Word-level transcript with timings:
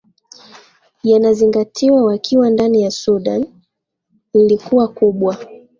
yanazingatiwa 1.03 2.03
wakiwa 2.05 2.49
ndani 2.49 2.81
ya 2.83 2.91
sudan 2.91 3.45
lilikuwa 4.33 4.87
kubwa 4.87 5.37